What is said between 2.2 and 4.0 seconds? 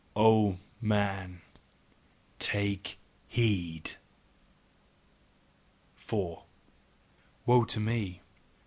TAKE HEED!